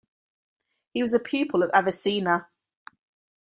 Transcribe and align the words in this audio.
He 0.95 1.03
was 1.03 1.13
a 1.13 1.19
pupil 1.19 1.61
of 1.61 1.69
Avicenna. 1.75 2.47